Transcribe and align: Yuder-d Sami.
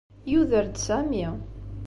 Yuder-d 0.31 0.75
Sami. 0.87 1.27